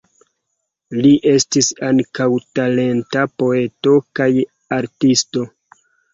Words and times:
Li 1.05 1.09
estis 1.31 1.69
ankaŭ 1.89 2.27
talenta 2.61 3.27
poeto 3.43 3.95
kaj 4.21 4.29
artisto. 4.81 5.47